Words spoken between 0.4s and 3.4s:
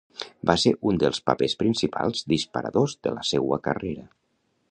Va ser un dels papers principals disparadors de la